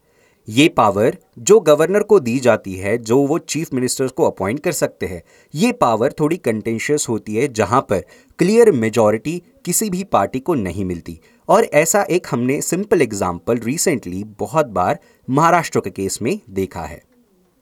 ये 0.49 0.69
पावर 0.69 1.17
जो 1.39 1.59
गवर्नर 1.61 2.03
को 2.03 2.19
दी 2.21 2.39
जाती 2.41 2.75
है, 2.75 2.97
जो 2.99 3.17
वो 3.19 3.39
चीफ 3.39 3.73
मिनिस्टर्स 3.75 4.13
को 4.13 4.25
अपॉइंट 4.25 4.61
कर 4.61 4.73
सकते 4.73 5.07
हैं, 5.07 5.23
ये 5.55 5.73
पावर 5.73 6.13
थोड़ी 6.21 6.37
कंटेंशियस 6.39 7.07
होती 7.09 7.35
है 7.35 7.47
जहाँ 7.49 7.81
पर 7.81 8.01
क्लियर 8.39 8.71
मेजॉरिटी 8.73 9.43
किसी 9.65 9.91
भी 9.91 10.03
पार्टी 10.05 10.41
को 10.41 10.55
नहीं 10.55 10.85
मिलती। 10.85 11.19
और 11.49 11.65
ऐसा 11.65 12.03
एक 12.11 12.27
हमने 12.31 12.61
सिंपल 12.63 13.03
एग्ज़ाम्पल 13.03 13.59
रिसेंटली 13.59 14.25
बहुत 14.39 14.67
बार 14.69 14.99
महाराष्ट्र 15.29 15.81
के 15.81 15.91
केस 15.91 16.19
में 16.23 16.39
देखा 16.51 16.83
है। 16.83 17.03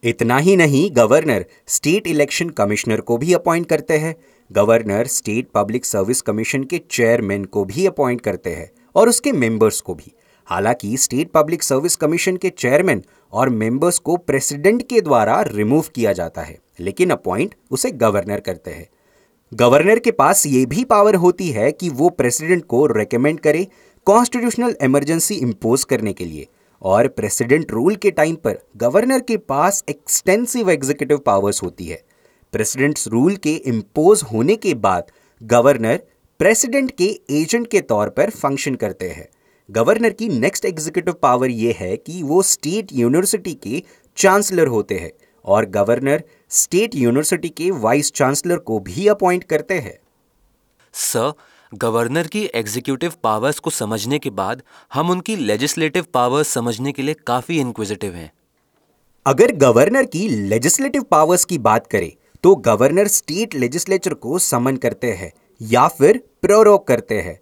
इतना 0.02 0.38
ही 0.38 0.56
नहीं 0.56 0.88
गवर्नर 0.92 1.44
स्टेट 1.68 2.06
इलेक्शन 2.06 2.50
कमिश्नर 2.50 3.00
को 3.00 3.16
भी 3.18 3.32
अपॉइंट 3.34 3.66
करते 3.66 3.98
हैं। 3.98 4.14
Governor 4.50 5.06
state 5.06 5.48
public 5.54 5.84
service 5.84 6.20
commission 6.22 6.64
के 6.64 6.80
चेयरमैन 6.90 7.44
को 7.44 7.64
भी 7.64 7.86
अपॉइंट 7.86 8.20
करते 8.20 8.50
हैं 8.50 8.70
और 8.94 9.08
उसके 9.08 9.32
मेंबर्स 9.32 9.80
को 9.80 9.94
भी। 9.94 10.12
हालाँकि 10.48 10.96
स्टेट 10.96 11.30
पब्लिक 11.30 11.62
सर्विस 11.62 11.96
कमीशन 11.96 12.36
के 12.36 12.50
चेयरमैन 12.50 13.02
और 13.32 13.48
मेंबर्स 13.50 13.98
को 13.98 14.16
प्रेसिडेंट 14.16 14.82
के 14.82 15.00
द्वारा 15.00 15.40
रिमूव 15.42 15.84
किया 15.94 16.12
जाता 16.12 16.42
है, 16.42 16.58
लेकिन 16.80 17.10
अपॉइंट 17.10 17.54
उसे 17.70 17.90
गवर्नर 17.92 18.40
करते 18.40 18.70
हैं। 18.70 18.88
गवर्नर 19.52 19.98
के 19.98 20.10
पास 20.10 20.46
ये 20.46 20.64
भी 20.66 20.84
पावर 20.84 21.14
होती 21.14 21.50
है 21.50 21.70
कि 21.72 21.88
वो 21.90 22.08
प्रेसिडेंट 22.10 22.64
को 22.64 22.84
रेकमेंड 22.88 23.40
करे 23.40 23.66
कॉन्स्टिट्यूशनल 24.06 24.76
इमरजेंसी 24.82 25.34
इम्पोज 25.36 25.84
करने 25.84 26.12
के 26.12 26.24
लिए 26.24 26.46
और 26.82 27.08
प्रेसिडेंट 27.08 27.70
रूल 27.72 27.96
के 27.96 28.10
टाइम 28.10 28.34
पर 28.34 28.58
गवर्नर 28.76 29.20
के 29.20 29.36
पास 29.36 29.84
एक्सटेंसिव 29.88 30.70
एग्जीक्यूटिव 30.70 31.18
पावर्स 31.18 31.62
होती 31.62 31.86
है। 31.86 32.02
प्रेसिडेंट्स 32.52 33.08
रूल 33.08 33.36
के 33.36 33.54
इम्पोज 33.54 34.22
होने 34.32 34.56
के 34.56 34.74
बाद 34.76 35.10
गवर्नर 35.40 36.02
प्रेसिडेंट 36.40 36.90
के 36.90 37.08
एजेंट 37.30 37.66
के 37.66 37.80
तौर 37.82 38.08
पर 38.08 38.30
फ़ंक्शन 38.32 38.74
करते 38.74 39.08
हैं। 39.08 39.28
गवर्नर 39.68 40.10
की 40.10 40.28
नेक्स्ट 40.28 40.64
एग्जीक्यूटिव 40.64 41.14
पावर 41.14 41.50
यह 41.50 41.76
है 41.78 41.96
कि 41.96 42.22
वो 42.22 42.42
स्टेट 42.42 42.92
यूनिवर्सिटी 42.92 43.52
के 43.54 43.82
चांसलर 44.16 44.66
होते 44.66 44.94
हैं 44.94 45.10
और 45.44 45.64
गवर्नर 45.66 46.22
स्टेट 46.50 46.94
यूनिवर्सिटी 46.94 47.48
के 47.48 47.70
वाइस 47.70 48.12
चांसलर 48.12 48.56
को 48.58 48.78
भी 48.78 49.06
अपॉइंट 49.08 49.44
करते 49.44 49.74
हैं। 49.74 49.98
सर 50.94 51.32
गवर्नर 51.72 52.26
की 52.26 52.44
एग्जीक्यूटिव 52.54 53.12
पावर्स 53.22 53.58
को 53.58 53.70
समझने 53.70 54.18
के 54.18 54.30
बाद 54.30 54.62
हम 54.92 55.10
उनकी 55.10 55.36
लेजिस्लेटिव 55.36 56.06
पावर्स 56.14 56.48
समझने 56.48 56.92
के 56.92 57.02
लिए 57.02 57.14
काफ़ी 57.26 57.58
इंक्विजिटिव 57.60 58.14
हैं। 58.14 58.30
अगर 59.26 59.52
गवर्नर 59.56 60.04
की 60.06 60.28
लेजिस्लेटिव 60.28 61.02
पावर्स 61.02 61.44
की 61.44 61.58
बात 61.58 61.86
करें 61.86 62.10
तो 62.44 62.54
गवर्नर 62.56 63.08
स्टेट 63.08 63.54
लेजिस्लेचर 63.54 64.14
को 64.14 64.38
समन 64.38 64.76
करते 64.76 65.12
हैं 65.12 65.32
या 65.60 65.86
फिर 65.88 66.22
प्रोरोक 66.42 66.86
करते 66.88 67.20
हैं। 67.20 67.38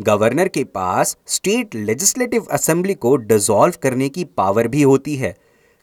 गवर्नर 0.00 0.48
के 0.48 0.62
पास 0.64 1.16
स्टेट 1.26 1.74
लेजिस्लेटिव 1.74 2.46
असेंबली 2.50 2.94
को 2.94 3.16
डिसॉल्व 3.16 3.74
करने 3.82 4.08
की 4.08 4.24
पावर 4.24 4.68
भी 4.68 4.82
होती 4.82 5.16
है। 5.16 5.34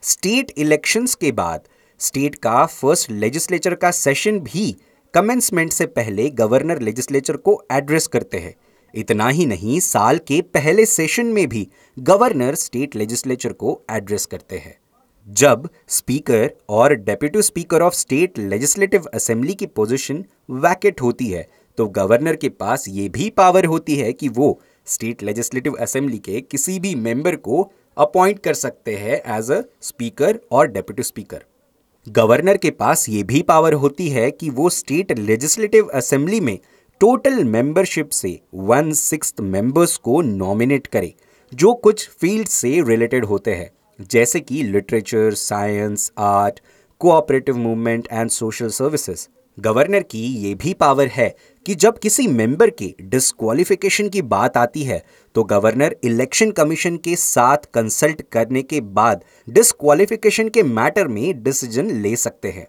स्टेट 0.03 0.51
इलेक्शंस 0.57 1.15
के 1.15 1.31
बाद 1.31 1.67
स्टेट 1.99 2.35
का 2.35 2.65
फ़र्स्ट 2.65 3.11
लेजिस्लेचर 3.11 3.75
का 3.75 3.91
सेशन 3.91 4.39
भी 4.39 4.75
कमेंसमेंट 5.13 5.71
से 5.71 5.85
पहले 5.85 6.29
गवर्नर 6.29 6.81
लेजिस्लेचर 6.81 7.37
को 7.37 7.61
एड्रेस 7.71 8.07
करते 8.07 8.37
हैं। 8.37 8.53
इतना 8.93 9.27
ही 9.27 9.45
नहीं, 9.45 9.79
साल 9.79 10.17
के 10.17 10.41
पहले 10.41 10.85
सेशन 10.85 11.25
में 11.25 11.47
भी 11.49 11.67
गवर्नर 11.97 12.55
स्टेट 12.55 12.95
लेजिस्लेचर 12.95 13.53
को 13.53 13.81
एड्रेस 13.91 14.25
करते 14.25 14.57
हैं। 14.57 14.77
जब 15.27 15.69
स्पीकर 15.87 16.49
और 16.69 16.93
deputy 16.95 17.41
speaker 17.41 17.81
of 17.81 17.93
state 17.93 18.39
legislative 18.39 19.05
assembly 19.13 19.53
की 19.53 19.65
पोजीशन 19.65 20.23
वैकेट 20.49 21.01
होती 21.01 21.27
है 21.27 21.47
तो 21.77 21.87
गवर्नर 21.87 22.35
के 22.35 22.49
पास 22.49 22.85
ये 22.87 23.09
भी 23.09 23.29
पावर 23.29 23.65
होती 23.65 23.95
है 23.95 24.13
कि 24.13 24.29
वो 24.29 24.59
स्टेट 24.85 25.23
लेजिस्लेटिव 25.23 25.73
असेंबली 25.73 26.17
के 26.17 26.41
किसी 26.41 26.79
भी 26.79 26.95
मेंबर 26.95 27.35
को 27.35 27.71
अपॉइंट 27.97 28.39
कर 28.39 28.53
सकते 28.53 28.95
हैं 28.95 29.37
एज 29.37 29.51
अ 29.51 29.61
स्पीकर 29.81 30.39
और 30.51 30.67
डेप्यूटी 30.67 31.03
स्पीकर 31.03 31.43
गवर्नर 32.07 32.57
के 32.57 32.69
पास 32.69 33.09
ये 33.09 33.23
भी 33.23 33.41
पावर 33.41 33.73
होती 33.73 34.09
है 34.09 34.31
कि 34.31 34.49
वो 34.49 34.69
स्टेट 34.69 35.17
लेजिस्लेटिव 35.19 35.87
असेंबली 35.87 36.39
में 36.39 36.59
टोटल 37.01 37.43
मेंबरशिप 37.43 38.09
से 38.09 38.39
वन 38.53 38.91
सिक्स 38.91 39.33
मेंबर्स 39.41 39.97
को 39.97 40.21
नॉमिनेट 40.21 40.87
करे, 40.87 41.13
जो 41.53 41.73
कुछ 41.73 42.09
फ़ील्ड 42.09 42.47
से 42.47 42.81
रिलेटेड 42.81 43.25
होते 43.25 43.53
हैं, 43.55 43.71
जैसे 44.11 44.39
कि 44.39 44.63
literature 44.63 45.33
science 45.33 46.11
art 46.17 46.59
cooperative 46.99 47.57
movement 47.57 48.07
and 48.11 48.29
social 48.29 48.69
services 48.69 49.27
governor 49.59 50.03
की 50.03 50.19
ये 50.19 50.53
भी 50.55 50.73
पावर 50.73 51.07
है 51.07 51.35
कि 51.67 51.73
जब 51.75 51.97
किसी 51.97 52.25
मेंबर 52.27 52.69
के 52.71 52.93
डिस्क्वालिफिकेशन 53.01 54.09
की 54.09 54.21
बात 54.23 54.57
आती 54.57 54.83
है 54.83 55.01
तो 55.35 55.43
गवर्नर 55.43 55.95
इलेक्शन 56.03 56.51
कमीशन 56.51 56.97
के 56.97 57.15
साथ 57.15 57.65
कंसल्ट 57.73 58.21
करने 58.31 58.61
के 58.61 58.79
बाद 58.81 59.23
डिस्क्वालिफिकेशन 59.49 60.49
के 60.49 60.63
मैटर 60.63 61.07
में 61.07 61.43
डिसीज़न 61.43 61.89
ले 61.93 62.15
सकते 62.15 62.51
हैं। 62.51 62.65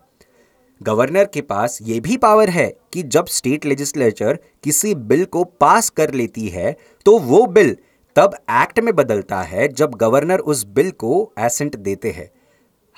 गवर्नर 0.81 1.25
के 1.25 1.41
पास 1.41 1.79
ये 1.83 1.99
भी 2.01 2.17
पावर 2.17 2.51
है 2.51 2.67
कि 2.93 3.03
जब 3.03 3.27
स्टेट 3.27 3.67
लेजिस्लेचर 3.67 4.39
किसी 4.65 4.95
बिल 4.95 5.25
को 5.27 5.45
पास 5.61 5.91
कर 5.91 6.15
लेती 6.15 6.49
है 6.49 6.77
तो 7.07 7.19
वो 7.19 7.45
बिल 7.49 7.75
तब 8.17 8.35
एक्ट 8.53 8.81
में 8.81 8.95
बदलता 8.95 9.41
है 9.43 9.69
जब 9.69 9.95
गवर्नर 9.95 10.39
उस 10.39 10.65
बिल 10.69 10.91
को 10.91 11.33
एसेंट 11.39 11.77
देते 11.77 12.11
हैं। 12.11 12.29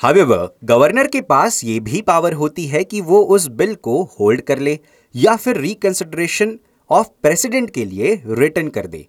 हावेवर 0.00 0.48
गवर्नर 0.64 1.06
के 1.06 1.20
पास 1.20 1.62
ये 1.64 1.78
भी 1.80 2.00
पावर 2.02 2.32
होती 2.32 2.66
है 2.66 2.82
कि 2.84 3.00
वो 3.02 3.20
उस 3.26 3.46
बिल 3.52 3.74
को 3.74 4.02
होल्ड 4.20 4.40
कर 4.40 4.58
ले। 4.58 4.78
या 5.14 5.36
फिर 5.36 5.56
रिकंसिडरेशन 5.56 6.58
ऑफ़ 6.90 7.08
प्रेसिडेंट 7.22 7.70
के 7.70 7.84
लिए 7.84 8.22
रिटर्न 8.26 8.68
कर 8.68 8.86
दे। 8.86 9.06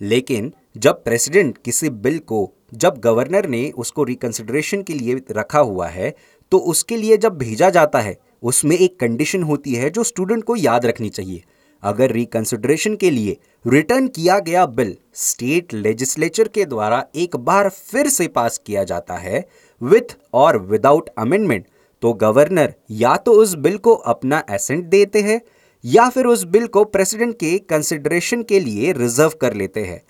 लेकिन 0.00 0.52
जब 0.76 1.02
प्रेसिडेंट 1.04 1.58
किसी 1.64 1.88
बिल 1.90 2.18
को, 2.18 2.52
जब 2.74 2.98
गवर्नर 2.98 3.46
ने 3.46 3.70
उसको 3.70 4.04
रिकंसिडरेशन 4.04 4.82
के 4.82 4.92
लिए 4.92 5.20
रखा 5.30 5.58
हुआ 5.58 5.88
है 5.88 6.14
तो 6.52 6.58
उसके 6.58 6.96
लिए 6.96 7.16
जब 7.16 7.36
भेजा 7.38 7.70
जाता 7.70 8.00
है, 8.00 8.16
उसमें 8.42 8.76
एक 8.78 8.98
कंडीशन 9.00 9.42
होती 9.42 9.74
है 9.74 9.90
जो 9.90 10.02
स्टूडेंट 10.04 10.44
को 10.44 10.56
याद 10.56 10.86
रखनी 10.86 11.08
चाहिए। 11.08 11.42
अगर 11.82 12.10
रिकंसिडरेशन 12.10 12.94
के 12.96 13.10
लिए 13.10 13.36
रिटर्न 13.66 14.06
किया 14.08 14.38
गया 14.38 14.64
बिल 14.66 14.96
स्टेट 15.14 15.74
लेजिस्लेचर 15.74 16.48
के 16.48 16.64
द्वारा 16.64 17.04
एक 17.14 17.36
बार 17.36 17.68
फिर 17.68 18.08
से 18.08 18.26
पास 18.28 18.58
किया 18.58 18.84
जाता 18.84 19.16
है 19.16 19.44
विथ 19.80 20.16
और 20.34 20.58
विदाउट 20.62 21.08
अमेंडमेंट 21.18 21.66
तो 22.02 22.12
गवर्नर 22.12 22.74
या 22.90 23.16
तो 23.16 23.32
उस 23.32 23.54
बिल 23.56 23.76
को 23.76 23.94
अपना 23.94 24.42
एसेंट 24.50 24.84
देते 24.84 25.20
हैं, 25.20 25.40
या 25.84 26.08
फिर 26.08 26.26
उस 26.26 26.44
बिल 26.44 26.66
को 26.66 26.84
प्रेसिडेंट 26.84 27.34
के 27.34 27.58
कंसिडरेशन 27.58 28.42
के 28.42 28.60
लिए 28.60 28.92
रिज़र्व 28.92 29.32
कर 29.40 29.54
लेते 29.54 29.84
हैं। 29.84 30.02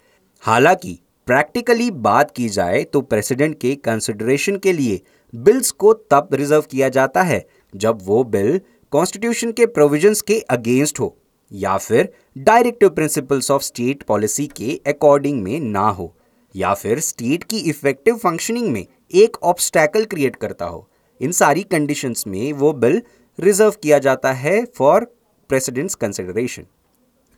हालाँकि, 0.42 0.98
प्रैक्टिकली 1.26 1.90
बात 1.90 2.30
की 2.30 2.48
जाए 2.48 2.82
तो 2.82 3.00
प्रेसिडेंट 3.00 3.58
के 3.60 3.74
कंसिडरेशन 3.74 4.56
के 4.56 4.72
लिए 4.72 5.00
बिल्स 5.34 5.70
को 5.70 5.92
तब 5.92 6.28
रिज़र्व 6.32 6.64
किया 6.70 6.88
जाता 6.88 7.22
है, 7.22 7.44
जब 7.74 7.98
वो 8.02 8.22
बिल 8.24 8.60
कॉन्स्टिट्यूशन 8.92 9.52
के 9.52 9.66
प्रोविजंस 9.66 10.22
के 10.22 10.38
अगेंस्ट 10.40 11.00
हो, 11.00 11.16
या 11.52 11.76
फिर 11.76 12.12
directive 12.38 12.88
principles 12.88 13.50
of 13.50 13.62
state 13.62 14.02
policy 14.02 14.46
के 14.46 14.80
अकॉर्डिंग 14.86 15.42
में 15.42 15.58
ना 15.60 15.88
हो, 15.88 16.14
या 16.54 16.74
फिर 16.74 17.00
स्टेट 17.00 17.44
की 17.44 17.58
इफ़ेक्टिव 17.60 18.16
फंक्शनिंग 18.16 18.68
में 18.68 18.86
एक 19.14 19.36
ऑब्स्टैकल 19.42 20.04
क्रिएट 20.04 20.36
करता 20.36 20.64
हो। 20.64 20.87
इन 21.20 21.32
सारी 21.32 21.62
कंडीशंस 21.62 22.24
में 22.26 22.52
वो 22.52 22.72
बिल 22.74 23.02
रिज़र्व 23.38 23.74
किया 23.82 23.98
जाता 23.98 24.32
है 24.32 24.64
फॉर 24.76 25.04
प्रेसिडेंट्स 25.50 25.94
कंसिडरेशन 25.94 26.66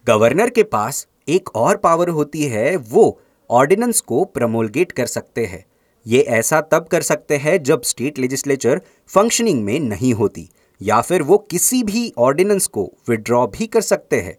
गवर्नर 0.06 0.50
के 0.50 0.62
पास 0.64 1.06
एक 1.28 1.54
और 1.56 1.76
पावर 1.76 2.08
होती 2.08 2.44
है, 2.44 2.76
वो 2.76 3.20
ऑर्डिनेंस 3.50 4.00
को 4.00 4.24
प्रमोलगेट 4.24 4.92
कर 4.92 5.06
सकते 5.06 5.44
हैं। 5.46 5.64
ये 6.06 6.20
ऐसा 6.20 6.60
तब 6.62 6.86
कर 6.86 7.02
सकते 7.02 7.36
हैं 7.36 7.62
जब 7.62 7.82
स्टेट 7.82 8.18
लेजिस्लेचर 8.18 8.80
फंक्शनिंग 9.10 9.62
में 9.64 9.78
नहीं 9.80 10.12
होती, 10.14 10.48
या 10.80 11.00
फिर 11.00 11.22
वो 11.22 11.38
किसी 11.50 11.82
भी 11.82 12.12
ऑर्डिनेंस 12.18 12.66
को 12.66 12.84
विड्रॉ 13.08 13.46
भी 13.48 13.66
कर 13.66 13.80
सकते 13.80 14.20
हैं। 14.20 14.36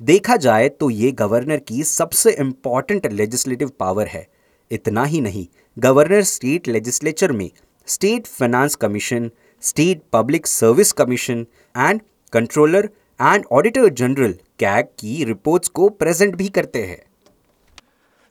देखा 0.00 0.36
जाए 0.36 0.68
तो 0.70 0.90
ये 0.90 1.10
गवर्नर 1.12 1.58
की 1.58 1.82
सबसे 1.84 2.32
इंपॉर्टेंट 2.32 3.06
लेजिस्लेटिव 3.06 3.70
पावर 3.80 4.06
है। 4.06 4.26
इतना 4.70 5.04
ही 5.04 5.20
नहीं 5.20 5.46
गवर्नर 5.76 6.22
स्टेट 6.24 6.68
लेजिस्लेचर 6.68 7.32
में 7.32 7.50
state 7.86 8.26
finance 8.26 8.74
commission 8.74 9.30
state 9.62 10.02
public 10.12 10.46
service 10.46 10.92
commission 10.92 11.46
and 11.78 12.00
controller 12.32 12.88
and 13.20 13.44
auditor 13.52 13.88
general 13.88 14.32
CAG 14.58 14.86
की 14.98 15.24
रिपोर्ट्स 15.24 15.68
को 15.68 15.88
प्रेजेंट 15.88 16.36
भी 16.36 16.48
करते 16.48 16.82
हैं। 16.82 17.02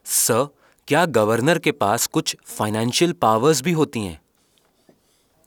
सर 0.06 0.46
क्या 0.88 1.04
गवर्नर 1.06 1.58
के 1.58 1.72
पास 1.72 2.06
कुछ 2.06 2.36
फाइनेंशियल 2.46 3.12
पावर्स 3.12 3.62
भी 3.62 3.72
होती 3.72 4.00
हैं? 4.00 4.20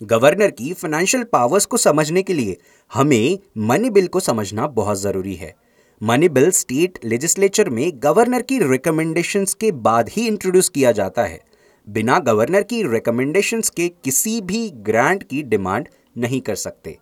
गवर्नर 0.01 0.51
की 0.51 0.73
फाइनेंशियल 0.73 1.23
पावर्स 1.23 1.65
को 1.65 1.77
समझने 1.77 2.21
के 2.23 2.33
लिए 2.33 2.57
हमें 2.91 3.39
मनी 3.57 3.89
बिल 3.89 4.07
को 4.07 4.19
समझना 4.19 4.67
बहुत 4.67 4.97
ज़रूरी 4.97 5.35
है। 5.35 5.53
मनी 6.01 6.29
बिल 6.29 6.49
स्टेट 6.51 6.99
लेजिस्लेचर 7.05 7.69
में 7.69 7.91
गवर्नर 7.95 8.41
की 8.41 8.59
रिकमेंडेशंस 8.71 9.53
के 9.53 9.71
बाद 9.71 10.09
ही 10.09 10.27
इंट्रोड्यूस 10.27 10.69
किया 10.69 10.91
जाता 10.91 11.23
है। 11.23 11.39
बिना 11.87 12.19
गवर्नर 12.19 12.63
की 12.63 12.81
रिकमेंडेशंस 12.83 13.69
के 13.69 13.87
किसी 14.03 14.39
भी 14.41 14.69
ग्रांट 14.69 15.23
की 15.23 15.41
डिमांड 15.43 15.87
नहीं 16.17 16.41
कर 16.41 16.55
सकते। 16.55 16.97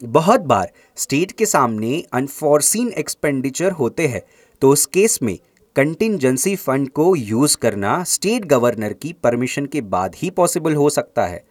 बहुत 0.00 0.40
बार 0.40 0.70
स्टेट 0.96 1.32
के 1.32 1.46
सामने 1.46 2.02
अनफॉर्सीन 2.12 2.88
एक्सपेंडिचर 2.88 3.72
होते 3.72 4.06
हैं 4.06 4.22
तो 4.62 4.70
उस 4.70 4.86
केस 4.86 5.18
में 5.22 5.38
कंटिजेंसी 5.76 6.56
फंड 6.56 6.88
को 6.88 7.14
यूज़ 7.16 7.56
करना 7.56 8.02
स्टेट 8.04 8.44
गवर्नर 8.44 8.92
की 8.92 9.12
परमिशन 9.12 9.66
के 9.66 9.80
बाद 9.80 10.14
ही 10.16 10.30
पॉसिबल 10.30 10.74
हो 10.74 10.90
सकता 10.90 11.26
है। 11.26 11.42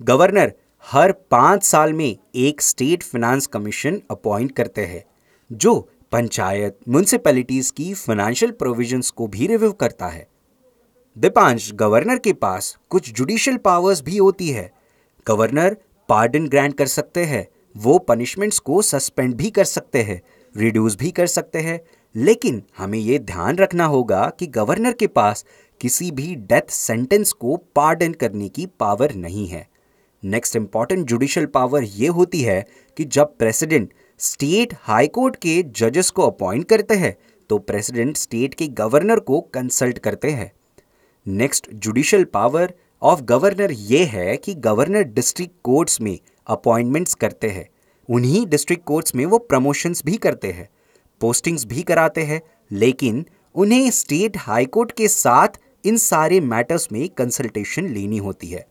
गवर्नर 0.00 0.52
हर 0.84 1.12
पाँच 1.30 1.64
साल 1.64 1.92
में 1.92 2.16
एक 2.34 2.62
स्टेट 2.62 3.02
फाइनेंस 3.02 3.46
कमीशन 3.46 4.00
अपॉइंट 4.10 4.52
करते 4.52 4.84
हैं, 4.84 5.04
जो 5.50 5.80
पंचायत 6.12 6.78
म्यूनसिपैलिटीज 6.88 7.70
की 7.70 7.92
फाइनेंशियल 7.94 8.52
प्रोविजंस 8.52 9.10
को 9.10 9.26
भी 9.26 9.46
रिव्यू 9.46 9.72
करता 9.72 10.06
है। 10.06 10.26
दीपांश, 11.18 11.72
गवर्नर 11.72 12.18
के 12.18 12.32
पास 12.32 12.78
कुछ 12.90 13.12
जुडिशियल 13.12 13.56
पावर्स 13.56 14.02
भी 14.02 14.16
होती 14.16 14.48
है। 14.48 14.70
गवर्नर 15.26 15.76
पार्डन 16.08 16.48
ग्रांट 16.48 16.76
कर 16.78 16.86
सकते 16.86 17.24
हैं, 17.24 17.46
वो 17.76 17.98
पनिशमेंट्स 17.98 18.58
को 18.58 18.82
सस्पेंड 18.82 19.34
भी 19.34 19.50
कर 19.50 19.64
सकते 19.64 20.02
हैं 20.02 20.20
रिड्यूस 20.56 20.96
भी 20.96 21.10
कर 21.10 21.26
सकते 21.26 21.58
हैं। 21.58 21.80
लेकिन 22.16 22.62
हमें 22.78 22.98
ये 22.98 23.18
ध्यान 23.18 23.56
रखना 23.56 23.84
होगा 23.84 24.32
कि 24.38 24.46
गवर्नर 24.46 24.92
के 24.92 25.06
पास 25.06 25.44
किसी 25.80 26.10
भी 26.10 26.34
डेथ 26.34 26.70
सेंटेंस 26.70 27.32
को 27.32 27.56
पार्डन 27.76 28.12
करने 28.12 28.48
की 28.48 28.66
पावर 28.66 29.14
नहीं 29.14 29.46
है। 29.48 29.66
नेक्स्ट 30.24 30.56
इंपॉर्टेंट 30.56 31.06
जुडिशियल 31.06 31.46
पावर 31.46 31.82
ये 31.82 32.08
होती 32.08 32.40
है 32.42 32.64
कि 32.96 33.04
जब 33.04 33.36
प्रेसिडेंट 33.38 33.92
स्टेट 34.18 34.74
हाई 34.80 35.06
कोर्ट 35.06 35.36
के 35.36 35.62
जजेस 35.62 36.10
को 36.10 36.22
अपॉइंट 36.22 36.68
करते 36.68 36.94
हैं 36.94 37.16
तो 37.50 37.58
प्रेसिडेंट 37.58 38.16
स्टेट 38.16 38.54
के 38.54 38.68
गवर्नर 38.68 39.20
को 39.20 39.40
कंसल्ट 39.40 39.98
करते 39.98 40.30
हैं। 40.30 40.52
Next 41.26 41.66
judicial 41.74 42.24
power 42.24 42.72
of 43.02 43.20
governor 43.22 43.72
ये 43.72 44.04
है 44.04 44.36
कि 44.36 44.54
गवर्नर 44.54 45.02
डिस्ट्रिक्ट 45.02 45.54
कोर्ट्स 45.64 46.00
में 46.00 46.18
अपॉइंटमेंट्स 46.46 47.14
करते 47.14 47.48
हैं। 47.48 47.68
उन्हीं 48.08 48.46
डिस्ट्रिक्ट 48.46 48.84
कोर्ट्स 48.84 49.14
में 49.14 49.24
वो 49.26 49.38
प्रमोशंस 49.38 50.02
भी 50.04 50.16
करते 50.16 50.50
हैं 50.52 50.68
पोस्टिंग्स 51.20 51.64
भी 51.64 51.82
कराते 51.82 52.22
हैं, 52.22 52.40
लेकिन 52.72 53.24
उन्हें 53.54 53.90
स्टेट 53.90 54.36
हाई 54.36 54.66
कोर्ट 54.66 54.92
के 54.92 55.08
साथ 55.08 55.48
इन 55.84 55.96
सारे 55.96 56.40
मैटर्स 56.40 56.88
में 56.92 57.08
कंसल्टेशन 57.08 57.88
लेनी 57.88 58.18
होती 58.18 58.46
है। 58.46 58.66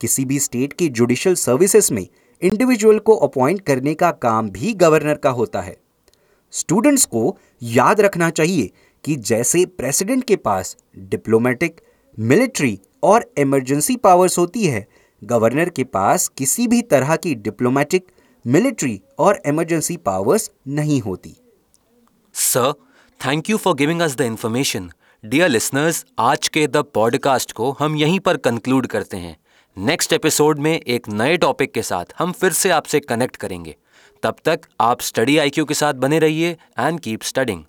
किसी 0.00 0.24
भी 0.24 0.38
स्टेट 0.38 0.72
की 0.72 0.88
जुडिशियल 0.88 1.34
सर्विसेज़ 1.34 1.92
में 1.94 2.06
इंडिविजुअल 2.42 2.98
को 2.98 3.16
अपॉइंट 3.16 3.60
करने 3.60 3.94
का 3.94 4.10
काम 4.10 4.50
भी 4.50 4.72
गवर्नर 4.74 5.14
का 5.14 5.30
होता 5.30 5.60
है। 5.60 5.76
स्टूडेंट्स 6.52 7.04
को 7.04 7.36
याद 7.62 8.00
रखना 8.00 8.30
चाहिए 8.30 8.70
कि 9.04 9.16
जैसे 9.16 9.66
प्रेसिडेंट 9.66 10.24
के 10.24 10.36
पास 10.36 10.76
डिप्लोमेटिक 10.98 11.80
मिलिट्री 12.18 12.78
और 13.02 13.30
इमरजेंसी 13.38 13.96
पावर्स 13.96 14.38
होती 14.38 14.66
है। 14.66 14.86
गवर्नर 15.22 15.68
के 15.68 15.84
पास 15.84 16.28
किसी 16.28 16.66
भी 16.66 16.82
तरह 16.82 17.16
की 17.16 17.34
डिप्लोमेटिक, 17.34 18.06
मिलिट्री 18.44 19.00
और 19.18 19.40
इमरजेंसी 19.46 19.96
पावर्स 19.96 20.50
नहीं 20.68 21.00
होती। 21.00 21.36
Sir 22.34 22.72
thank 23.20 23.50
you 23.50 23.56
for 23.56 23.74
giving 23.74 24.00
us 24.00 24.16
the 24.16 24.20
information 24.20 24.90
dear 25.24 25.48
listeners 25.48 26.04
आज 26.18 26.48
के 26.48 26.66
द 26.66 26.76
पॉडकास्ट 26.94 27.52
को 27.52 27.70
हम 27.72 27.96
यहीं 27.96 28.20
पर 28.20 28.36
कंक्लूड 28.36 28.86
करते 28.86 29.16
हैं। 29.16 29.36
नेक्स्ट 29.76 30.12
एपिसोड 30.12 30.58
में 30.58 30.80
एक 30.80 31.08
नए 31.08 31.36
टॉपिक 31.36 31.72
के 31.72 31.82
साथ 31.82 32.14
हम 32.18 32.32
फिर 32.32 32.52
से 32.52 32.70
आपसे 32.70 33.00
कनेक्ट 33.00 33.36
करेंगे। 33.36 33.76
तब 34.22 34.36
तक 34.44 34.60
आप 34.80 35.00
स्टडी 35.00 35.38
आईक्यू 35.38 35.64
के 35.64 35.74
साथ 35.74 35.94
बने 35.94 36.18
रहिए 36.18 36.56
एंड 36.78 37.00
कीप 37.00 37.22
स्टडिंग 37.22 37.64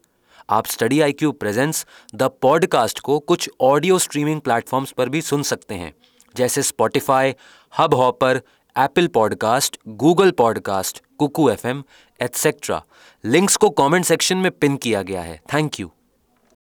आप 0.50 0.66
study 0.66 1.00
I 1.02 1.12
Q 1.12 1.32
presents 1.32 1.86
the 2.16 2.24
podcast 2.42 3.00
को 3.00 3.20
कुछ 3.20 3.50
ऑडियो 3.62 3.98
स्ट्रीमिंग 4.00 4.42
प्लेटफॉर्म्स 4.42 4.92
पर 4.92 5.10
भी 5.10 5.22
सुन 5.22 5.44
सकते 5.44 5.76
हैं, 5.76 5.94
जैसे 6.36 6.62
Spotify 6.62 7.34
Hubhopper 7.94 8.42
Apple 8.78 9.08
podcast 9.08 9.78
Google 9.88 10.32
podcast 10.32 11.04
Kuku 11.20 11.50
F 11.50 11.68
M 11.68 11.84
etcetera 12.22 12.84
links 13.26 13.56
को 13.56 13.70
कमेंट 13.70 14.06
सेक्शन 14.06 14.38
में 14.38 14.52
पिन 14.52 14.78
किया 14.78 15.02
गया 15.02 15.22
है। 15.22 15.40
Thank 15.54 15.80
you 15.80 15.92